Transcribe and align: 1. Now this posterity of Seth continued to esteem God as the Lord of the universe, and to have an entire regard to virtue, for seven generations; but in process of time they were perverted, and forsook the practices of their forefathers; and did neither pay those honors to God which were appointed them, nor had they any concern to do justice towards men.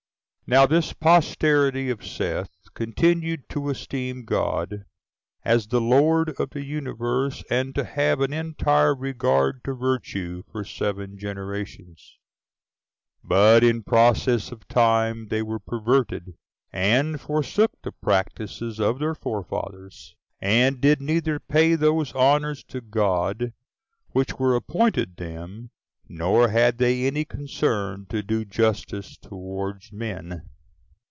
1. 0.47 0.55
Now 0.59 0.65
this 0.65 0.91
posterity 0.91 1.89
of 1.89 2.05
Seth 2.05 2.49
continued 2.73 3.47
to 3.51 3.69
esteem 3.69 4.25
God 4.25 4.83
as 5.45 5.67
the 5.67 5.79
Lord 5.79 6.37
of 6.37 6.49
the 6.49 6.65
universe, 6.65 7.41
and 7.49 7.73
to 7.73 7.85
have 7.85 8.19
an 8.19 8.33
entire 8.33 8.93
regard 8.93 9.63
to 9.63 9.73
virtue, 9.73 10.43
for 10.51 10.65
seven 10.65 11.17
generations; 11.17 12.17
but 13.23 13.63
in 13.63 13.81
process 13.81 14.51
of 14.51 14.67
time 14.67 15.29
they 15.29 15.41
were 15.41 15.57
perverted, 15.59 16.33
and 16.73 17.21
forsook 17.21 17.71
the 17.81 17.93
practices 17.93 18.77
of 18.81 18.99
their 18.99 19.15
forefathers; 19.15 20.17
and 20.41 20.81
did 20.81 20.99
neither 20.99 21.39
pay 21.39 21.75
those 21.75 22.11
honors 22.11 22.61
to 22.65 22.81
God 22.81 23.53
which 24.09 24.37
were 24.37 24.53
appointed 24.57 25.15
them, 25.15 25.71
nor 26.13 26.49
had 26.49 26.77
they 26.77 27.05
any 27.07 27.23
concern 27.23 28.05
to 28.05 28.21
do 28.21 28.43
justice 28.43 29.15
towards 29.15 29.93
men. 29.93 30.41